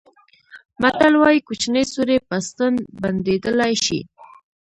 متل 0.81 1.13
وایي 1.17 1.39
کوچنی 1.47 1.83
سوری 1.93 2.17
په 2.27 2.35
ستن 2.47 2.73
بندېدلای 3.01 3.73
شي. 3.85 3.99